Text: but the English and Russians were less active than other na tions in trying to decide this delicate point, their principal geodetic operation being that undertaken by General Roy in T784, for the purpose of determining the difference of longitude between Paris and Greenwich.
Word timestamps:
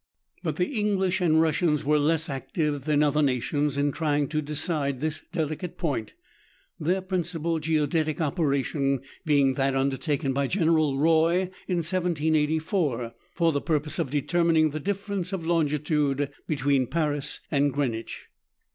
but 0.41 0.55
the 0.55 0.79
English 0.79 1.21
and 1.21 1.39
Russians 1.43 1.83
were 1.85 1.99
less 1.99 2.27
active 2.27 2.85
than 2.85 3.03
other 3.03 3.21
na 3.21 3.39
tions 3.39 3.77
in 3.77 3.91
trying 3.91 4.27
to 4.29 4.41
decide 4.41 4.99
this 4.99 5.21
delicate 5.31 5.77
point, 5.77 6.15
their 6.79 7.01
principal 7.01 7.59
geodetic 7.59 8.19
operation 8.19 9.01
being 9.25 9.53
that 9.53 9.75
undertaken 9.75 10.33
by 10.33 10.47
General 10.47 10.97
Roy 10.97 11.51
in 11.67 11.81
T784, 11.81 13.13
for 13.35 13.51
the 13.51 13.61
purpose 13.61 13.99
of 13.99 14.09
determining 14.09 14.71
the 14.71 14.79
difference 14.79 15.33
of 15.33 15.45
longitude 15.45 16.31
between 16.47 16.87
Paris 16.87 17.41
and 17.51 17.71
Greenwich. 17.71 18.27